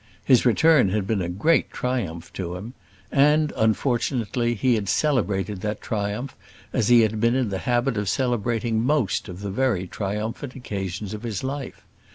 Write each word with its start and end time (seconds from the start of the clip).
His 0.25 0.47
return 0.47 0.89
had 0.89 1.05
been 1.05 1.21
a 1.21 1.29
great 1.29 1.69
triumph 1.69 2.33
to 2.33 2.55
him; 2.55 2.73
and, 3.11 3.53
unfortunately, 3.55 4.55
he 4.55 4.73
had 4.73 4.89
celebrated 4.89 5.61
that 5.61 5.79
triumph 5.79 6.35
as 6.73 6.87
he 6.87 7.01
had 7.01 7.19
been 7.21 7.35
in 7.35 7.49
the 7.49 7.59
habit 7.69 7.97
of 7.97 8.09
celebrating 8.09 8.81
most 8.81 9.29
of 9.29 9.41
the 9.41 9.51
very 9.51 9.85
triumphant 9.85 10.55
occasions 10.55 11.13
of 11.13 11.21
his 11.21 11.43
life. 11.43 11.85